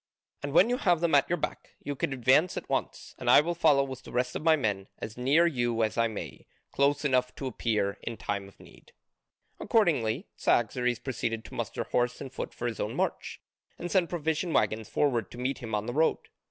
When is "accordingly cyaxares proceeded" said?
9.59-11.45